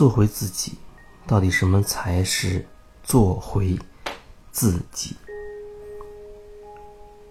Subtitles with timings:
[0.00, 0.78] 做回自己，
[1.26, 2.66] 到底什么才是
[3.02, 3.78] 做回
[4.50, 5.14] 自己？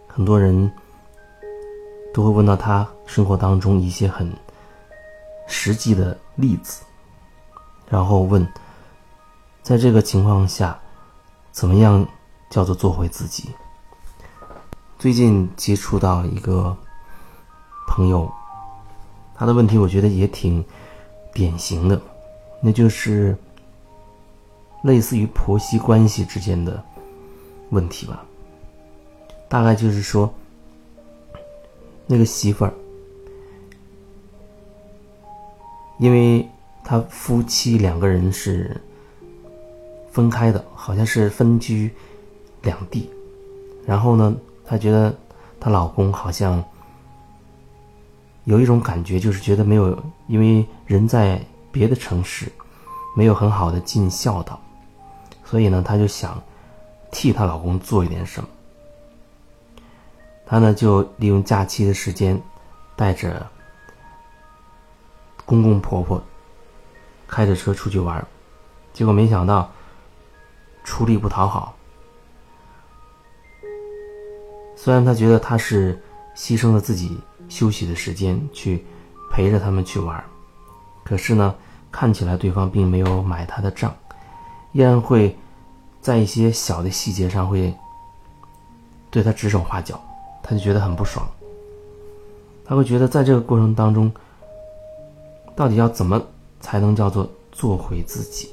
[0.08, 0.72] 很多人
[2.14, 4.32] 都会问到他生活当中一些很
[5.48, 6.84] 实际的例子，
[7.88, 8.48] 然后问，
[9.64, 10.80] 在这个情况下，
[11.52, 12.08] 怎么样
[12.52, 13.50] 叫做做回自己？
[15.00, 16.78] 最近接触到一个
[17.88, 18.32] 朋友，
[19.34, 20.64] 他的问题我觉得也挺
[21.34, 22.00] 典型的，
[22.62, 23.36] 那就是
[24.84, 26.84] 类似于婆媳关系之间的
[27.70, 28.26] 问题吧。
[29.48, 30.34] 大概就是说，
[32.06, 32.74] 那个媳妇儿，
[35.98, 36.48] 因为
[36.84, 38.80] 他夫妻两个人是
[40.12, 41.90] 分开的，好像是分居
[42.62, 43.10] 两地，
[43.86, 44.36] 然后呢。
[44.72, 45.12] 她觉得
[45.60, 46.64] 她老公好像
[48.44, 52.52] 有一种感觉，就是觉得没有，因为人在别的城市，
[53.16, 54.60] 没有很好的尽孝道，
[55.44, 56.42] 所以呢，她就想
[57.12, 58.50] 替她老公做一点什么。
[60.46, 62.42] 她呢就利用假期的时间，
[62.96, 63.46] 带着
[65.46, 66.22] 公公婆婆
[67.28, 68.26] 开着车出去玩，
[68.94, 69.72] 结果没想到
[70.84, 71.76] 出力不讨好。
[74.76, 76.02] 虽然他觉得他是
[76.36, 78.86] 牺牲了自己休息的时间去
[79.30, 80.24] 陪着他们去玩，
[81.04, 81.56] 可是呢，
[81.92, 83.96] 看起来对方并没有买他的账，
[84.74, 85.36] 依然会
[86.02, 87.74] 在一些小的细节上会
[89.10, 90.00] 对他指手画脚，
[90.44, 91.28] 他就觉得很不爽。
[92.66, 94.12] 他会觉得在这个过程当中，
[95.56, 96.22] 到底要怎么
[96.62, 98.50] 才能叫做做回自己？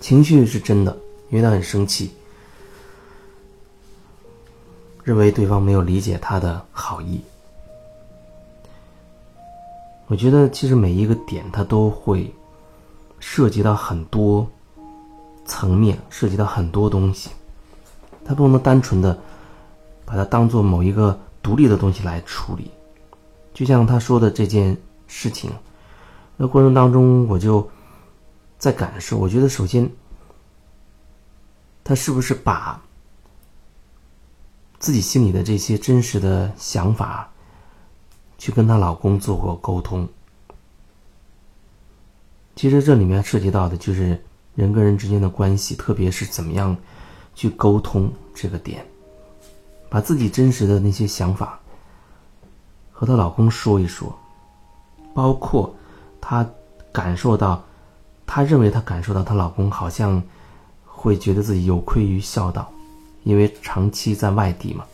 [0.00, 0.96] 情绪是真的，
[1.28, 2.10] 因为他很生气。
[5.04, 7.20] 认为对方没有理解他的好意，
[10.12, 12.30] 我觉得其实每一个点它都会
[13.18, 14.46] 涉及到很多
[15.46, 17.30] 层面，涉及到很多东西，
[18.22, 19.18] 它不能单纯的
[20.04, 22.70] 把它当做某一个独立的东西来处理。
[23.54, 25.50] 就像他说的这件事情，
[26.36, 27.66] 那过程当中我就
[28.58, 29.90] 在感受，我觉得首先
[31.82, 32.78] 他是不是把。
[34.78, 37.31] 自己心里的这些真实的想法，
[38.42, 40.08] 去跟她老公做过沟通。
[42.56, 44.20] 其实这里面涉及到的就是
[44.56, 46.76] 人跟人之间的关系，特别是怎么样
[47.36, 48.84] 去沟通这个点，
[49.88, 51.60] 把自己真实的那些想法
[52.90, 54.12] 和她老公说一说，
[55.14, 55.72] 包括
[56.20, 56.44] 她
[56.90, 57.62] 感受到，
[58.26, 60.20] 她认为她感受到她老公好像
[60.84, 62.68] 会觉得自己有愧于孝道。
[63.22, 64.84] 因为长期在外地嘛，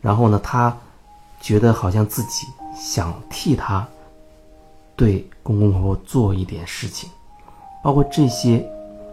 [0.00, 0.78] 然后呢，她
[1.40, 2.46] 觉得好像自己
[2.76, 3.86] 想替他
[4.94, 7.08] 对公公婆婆做一点事情，
[7.82, 8.64] 包括这些，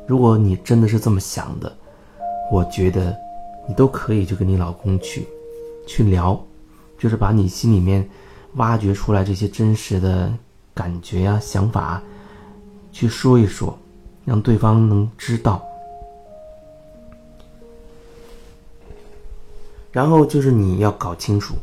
[0.05, 1.73] 如果你真的是这么想的，
[2.51, 3.17] 我觉得
[3.67, 5.25] 你都可以去跟你老公去
[5.88, 6.39] 去聊，
[6.99, 8.07] 就是把你心里面
[8.55, 10.31] 挖掘出来这些真实的
[10.73, 12.01] 感觉呀、想法
[12.91, 13.77] 去说一说，
[14.25, 15.63] 让对方能知道。
[19.91, 21.55] 然后就是你要搞清楚，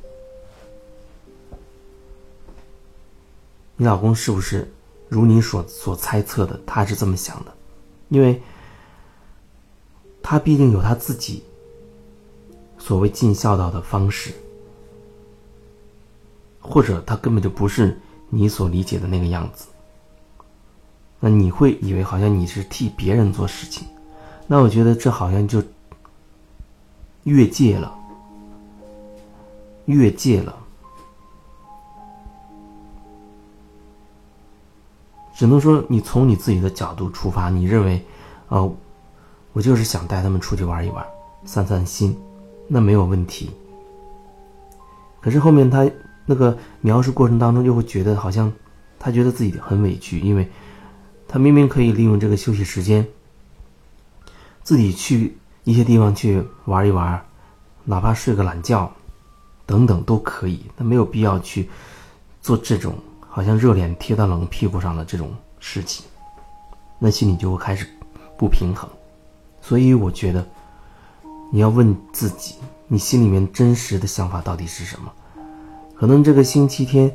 [3.77, 4.73] 你老公是不是
[5.09, 7.53] 如你所所猜测的，他是这么想的，
[8.09, 8.41] 因为
[10.23, 11.43] 他毕竟有他自己
[12.79, 14.33] 所谓尽孝道的方式，
[16.61, 17.99] 或者他根本就不是
[18.31, 19.67] 你所理解的那个样子。
[21.21, 23.87] 那你会以为好像你是替别人做事情，
[24.47, 25.62] 那我觉得这好像就
[27.25, 27.93] 越界了。
[29.87, 30.59] 越界了，
[35.34, 38.05] 只能说你从你自己的角度出发，你认为，
[38.49, 38.75] 哦，
[39.53, 41.05] 我就是想带他们出去玩一玩，
[41.44, 42.17] 散散心，
[42.69, 43.50] 那没有问题。
[45.20, 45.91] 可是后面他
[46.25, 48.53] 那个描述过程当中，就会觉得好像
[48.99, 50.49] 他觉得自己很委屈，因为
[51.26, 53.06] 他明明可以利用这个休息时间，
[54.62, 57.25] 自己去一些地方去玩一玩，
[57.85, 58.91] 哪怕睡个懒觉。
[59.67, 61.70] 等等都可以，他没有必要去
[62.43, 62.94] 做这种
[63.34, 65.28] 好像热脸贴到冷屁股上的这种
[65.58, 66.06] 事情，
[67.00, 67.84] 那心里就会开始
[68.38, 68.88] 不平衡。
[69.60, 70.46] 所以我觉得
[71.50, 72.54] 你要问自己，
[72.86, 75.10] 你心里面真实的想法到底是什么？
[75.96, 77.12] 可能这个星期天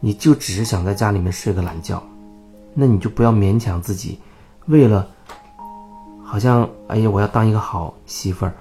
[0.00, 2.02] 你就只是想在家里面睡个懒觉，
[2.74, 4.18] 那你就不要勉强自己，
[4.66, 5.08] 为了
[6.24, 8.52] 好像哎呀我要当一个好媳妇儿。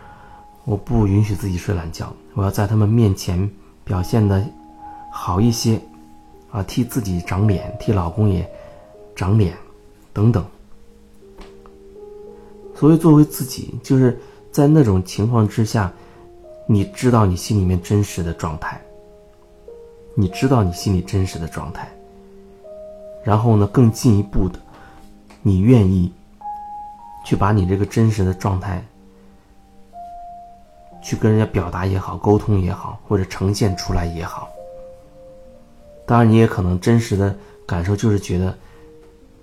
[0.66, 3.50] 我不允许自己睡懒觉，我要在他们面前
[3.84, 4.46] 表现的
[5.12, 5.82] 好一些，
[6.52, 8.48] 啊，替自己长脸，替老公也
[9.16, 9.54] 长脸
[10.14, 10.46] 等等。
[12.76, 14.20] 所以，作为自己，就是
[14.52, 15.92] 在那种情况之下，
[16.68, 18.80] 你知道你心里面真实的状态，
[20.16, 21.88] 你知道你心里真实的状态，
[23.24, 24.60] 然后呢，更进一步的，
[25.42, 26.12] 你愿意
[27.26, 28.84] 去把你这个真实的状态。
[31.04, 34.51] 去跟人家表达也好，沟通也好，或者呈现出来也好。
[36.12, 37.34] 当然，你也可能真实的
[37.66, 38.54] 感受就是觉得，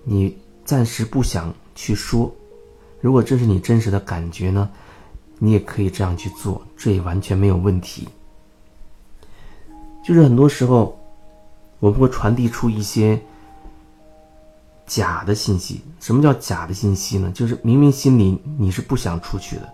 [0.05, 0.37] 你
[0.67, 2.31] 暂时不想去说。
[3.00, 4.69] 如果这是你真实的感觉呢，
[5.38, 8.06] 你也可以这样去做，这也完全没有问题。
[10.05, 11.00] 就是很多时候，
[11.81, 13.19] 我们会传递出一些
[14.85, 15.81] 假的信息。
[16.00, 17.32] 什么叫假的信息呢？
[17.35, 19.67] 就是明明心里你是不想出去的，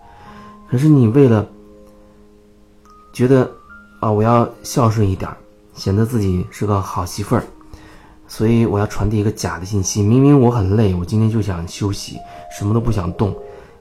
[0.69, 1.45] 可是你为了。
[3.11, 3.51] 觉得，
[3.99, 5.35] 啊，我要孝顺一点儿
[5.75, 7.43] 显得自己是个好媳妇儿，
[8.27, 10.01] 所以我要传递一个假的信息。
[10.01, 12.17] 明明我很累，我今天就想休息，
[12.57, 13.35] 什么都不想动，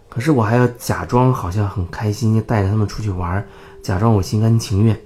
[0.08, 3.46] 可是我还要假装好像很开心，带着他们出去玩，
[3.82, 5.00] 假装我心甘情愿。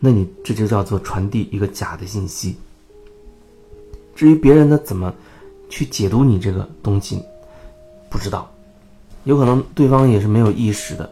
[0.00, 2.56] 那你这就叫做传递一个假的信息。
[4.14, 5.14] 至于别人呢，怎么
[5.68, 7.22] 去解读你这个东西，
[8.10, 8.50] 不知道，
[9.24, 11.10] 有可能对方也是没有意识的，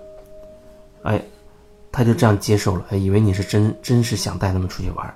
[1.04, 1.22] 哎。
[1.96, 5.14] 他就这样接受了，以为你是真真是想带他们出去玩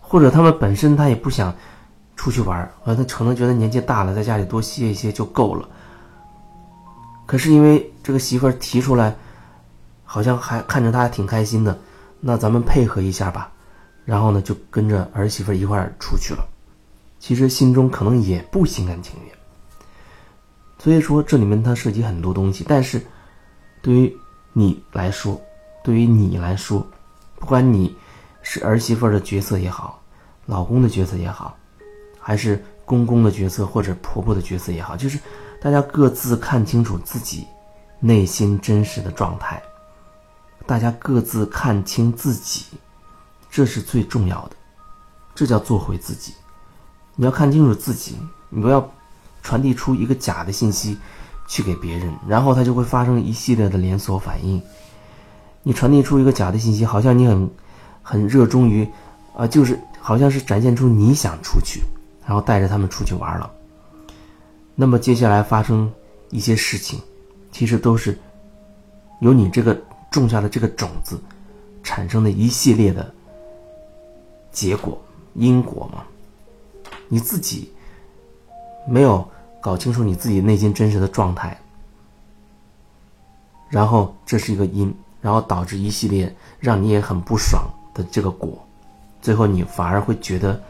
[0.00, 1.54] 或者他们本身他也不想
[2.16, 5.68] 出去玩呃，他可能觉得年纪大了，在家里多歇一歇就够了。
[7.24, 9.14] 可是因为这个媳妇提出来，
[10.04, 11.78] 好像还看着他还挺开心的，
[12.18, 13.52] 那咱们配合一下吧，
[14.04, 16.44] 然后呢就跟着儿媳妇一块儿出去了，
[17.20, 19.32] 其实心中可能也不心甘情愿。
[20.80, 23.00] 所以说这里面它涉及很多东西，但是
[23.80, 24.18] 对于。
[24.56, 25.38] 你来说，
[25.82, 26.86] 对于你来说，
[27.34, 27.96] 不管你
[28.40, 30.00] 是儿媳妇的角色也好，
[30.46, 31.56] 老公的角色也好，
[32.20, 35.18] 还是公公的角色或者婆婆的角色也好，就是
[35.60, 37.48] 大家各自看清楚自己
[37.98, 39.60] 内心真实的状态，
[40.66, 42.66] 大家各自看清自己，
[43.50, 44.56] 这是最重要的，
[45.34, 46.32] 这叫做回自己。
[47.16, 48.16] 你要看清楚自己，
[48.50, 48.88] 你不要
[49.42, 50.96] 传递出一个假的信息。
[51.46, 54.60] 去给别人，然后他就会发生一系列的连锁反应。
[55.62, 57.50] 你传递出一个假的信息，好像你很
[58.02, 58.88] 很热衷于，
[59.36, 61.82] 啊，就是好像是展现出你想出去，
[62.26, 63.50] 然后带着他们出去玩了。
[64.74, 65.92] 那么接下来发生
[66.30, 67.00] 一些事情，
[67.52, 68.18] 其实都是
[69.20, 69.78] 由你这个
[70.10, 71.20] 种下的这个种子
[71.82, 73.14] 产生的一系列的
[74.50, 75.00] 结果
[75.34, 76.04] 因果嘛。
[77.08, 77.70] 你自己
[78.88, 79.26] 没有。
[79.64, 81.58] 搞清楚你自己内心真实的状态，
[83.70, 87.64] 然后这是一个因，然后导致一系列让你也很不爽
[87.94, 88.62] 的这个果，
[89.22, 90.60] 最后你反而会觉得，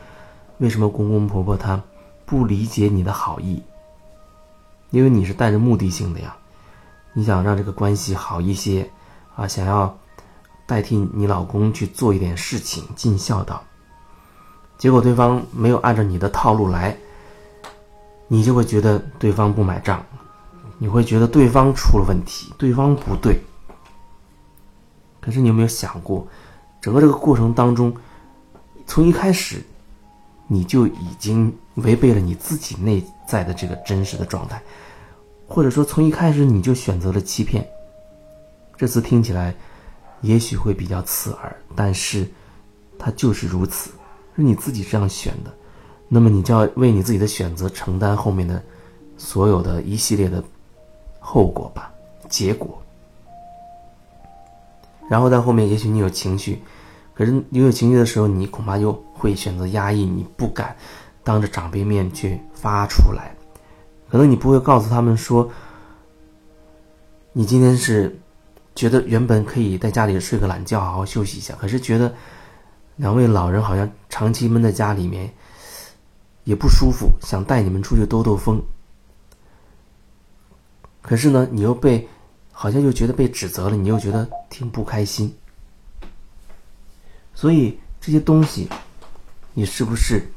[0.59, 1.83] 为什么公公婆婆他
[2.25, 3.61] 不理解你的好意？
[4.91, 6.37] 因为你是带着目的性的呀，
[7.15, 8.89] 你想让这个关系好一些
[9.35, 9.99] 啊，想要
[10.67, 13.61] 代替你老公去做一点事情，尽孝道，
[14.79, 16.97] 结果对方没有按照你的套路来。
[18.29, 20.05] 你就会觉得对方不买账，
[20.79, 23.41] 你会觉得对方出了问题，对方不对。
[25.21, 26.27] 可是你有没有想过，
[26.81, 27.95] 整个这个过程当中，
[28.87, 29.63] 从一开始
[30.47, 34.63] 你就已经违背了你自己内在的这个真实的状态，
[35.49, 37.67] 或者说从一开始你就选择了欺骗。
[38.77, 39.55] 这次听起来
[40.21, 42.29] 也许会比较刺耳，但是
[42.99, 43.91] 它就是如此，
[44.37, 45.55] 是你自己这样选的。
[46.09, 48.63] 那么你就要为你自己的选择承担后面的
[49.17, 50.43] 所有的一系列的
[51.19, 51.93] 后果吧，
[52.29, 52.81] 结果。
[55.09, 56.63] 然后在后面，也许你有情绪，
[57.15, 60.77] 可是你有情绪的时候，你恐怕又会选择压抑，你不敢
[61.23, 63.35] 当着长辈面去发出来。
[64.09, 65.51] 可能你不会告诉他们说，
[67.33, 68.17] 你今天是
[68.75, 72.15] 觉得原本可以在家里睡个懒觉，好好休息一下，可是觉得
[72.97, 75.33] 两位老人好像长期闷在家里面。
[76.45, 78.63] 也不舒服，想带你们出去兜兜风。
[81.01, 82.07] 可是呢，你又被，
[82.53, 85.35] 好像又觉得被指责了，你又觉得挺不开心。
[87.35, 88.69] 所以这些东西，
[89.55, 90.31] 你是不是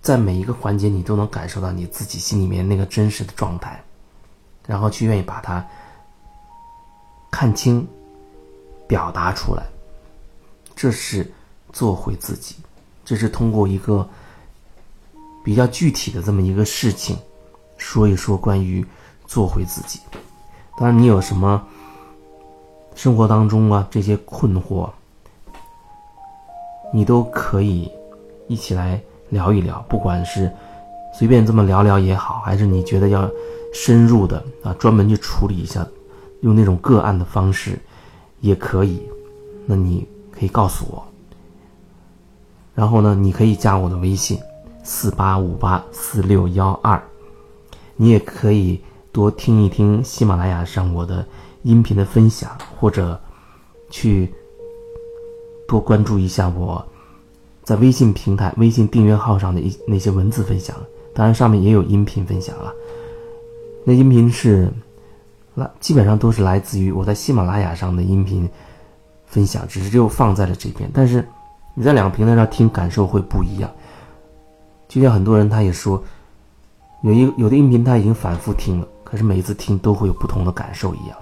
[0.00, 3.82] 在每一个环节你都能感受到你自己心里面那个真实的状态，
[4.66, 5.64] 然后去愿意把它
[7.30, 7.86] 看清、
[8.86, 9.64] 表达出来？
[10.76, 11.30] 这是
[11.72, 12.56] 做回自己，
[13.04, 14.08] 这是通过一个。
[15.42, 17.16] 比较具体的这么一个事情，
[17.76, 18.84] 说一说关于
[19.26, 20.00] 做回自己。
[20.76, 21.62] 当然，你有什么
[22.94, 24.88] 生活当中啊这些困惑，
[26.92, 27.90] 你都可以
[28.48, 30.50] 一起来聊一聊，不管是
[31.14, 33.30] 随便这么聊聊也好，还是你觉得要
[33.74, 35.86] 深入的啊，专门去处理一下，
[36.40, 37.78] 用那种个案的方式
[38.40, 39.02] 也可以。
[39.66, 41.02] 那你可以告诉我。
[42.74, 44.38] 然后呢，你可以加我的微信
[44.82, 47.02] 四八五八四六幺二，
[47.96, 48.80] 你也可以
[49.12, 51.24] 多听一听喜马拉雅上我的
[51.62, 53.20] 音频的分享，或者
[53.90, 54.32] 去
[55.68, 56.84] 多关注一下我
[57.62, 60.76] 在微信平台、微信订阅号上的一那些文字分享。
[61.14, 62.72] 当然，上面也有音频分享了。
[63.84, 64.72] 那音频是
[65.54, 68.48] 来基本上都是来自于我在喜马拉雅上的音频
[69.26, 71.26] 分享，只是就放在了这边，但是。
[71.74, 73.70] 你在两个平台上听，感受会不一样。
[74.92, 76.02] 就像很多人他也说，
[77.02, 81.16] 有一有的音频他已经反复听了，可是每一次听都会有不同的感受一样，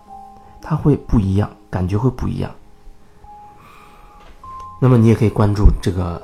[0.61, 2.51] 他会不一样，感觉会不一样。
[4.81, 6.21] 那么你也可以关注这个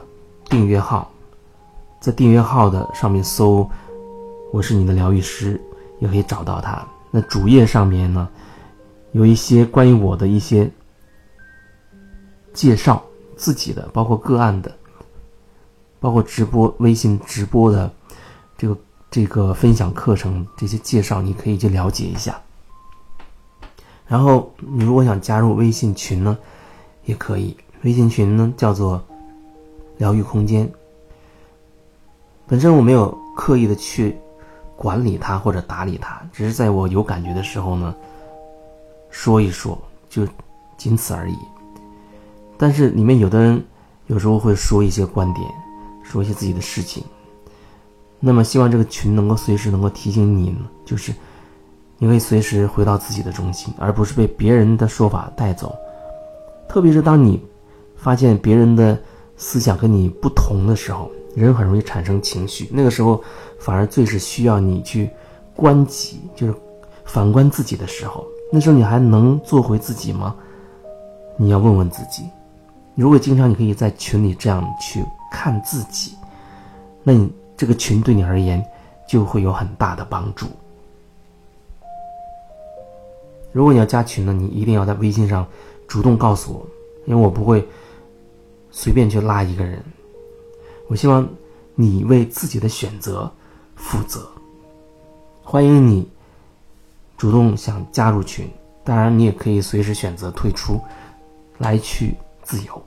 [0.47, 1.09] 订阅号，
[2.01, 3.71] 在订阅号的上面搜
[4.53, 5.61] “我是你的疗愈师”，
[6.01, 6.85] 也可以找到他。
[7.13, 8.29] 那主页上面呢，
[9.13, 10.69] 有一些关于我的一些
[12.53, 13.01] 介绍。
[13.39, 14.75] 自己的，包括个案的，
[16.01, 17.91] 包括直播、微信直播的
[18.57, 18.79] 这个
[19.11, 22.41] 这个分享课程这些介绍，你可以去了解一下。
[24.07, 26.37] 然后你如果想加入微信群呢，
[27.05, 27.57] 也可以。
[27.83, 29.03] 微信群呢叫做
[29.99, 30.69] “疗愈空间”。
[32.49, 34.17] 本身我没有刻意的去
[34.77, 37.95] 管理它或者打理它，只是在我有感觉的时候呢，
[39.11, 39.77] 说一说，
[40.09, 40.27] 就
[40.77, 41.37] 仅此而已。
[42.57, 43.63] 但是里面有的人
[44.07, 45.47] 有时候会说一些观点，
[46.09, 47.03] 说一些自己的事情。
[48.19, 51.13] 那么希望这个群能够随时能够提醒你，就是
[51.99, 55.77] 你可以随时回到自己的中心，而不是被别人的说法带走。
[56.69, 57.43] 特别是当你
[57.95, 58.99] 发现别人的
[59.37, 62.69] 思想跟你不同的时候，人很容易产生情绪。
[62.73, 63.23] 那个时候
[63.59, 65.11] 反而最是需要你去
[65.55, 66.55] 观己，就是
[67.05, 68.25] 反观自己的时候。
[68.51, 70.35] 那时候你还能做回自己吗？
[71.39, 72.23] 你要问问自己。
[72.95, 75.05] 如果经常你可以在群里这样去
[75.37, 76.17] 看自己，
[77.03, 78.65] 那你这个群对你而言
[79.07, 80.47] 就会有很大的帮助。
[83.53, 85.47] 如果你要加群呢，你一定要在微信上
[85.87, 86.67] 主动告诉我，
[87.05, 87.69] 因为我不会
[88.71, 89.85] 随便去拉一个人。
[90.89, 91.29] 我希望
[91.75, 93.31] 你为自己的选择
[93.75, 94.27] 负责。
[95.43, 96.09] 欢迎你
[97.19, 98.49] 主动想加入群，
[98.83, 100.81] 当然你也可以随时选择退出，
[101.59, 102.17] 来去。
[102.47, 102.81] 自由。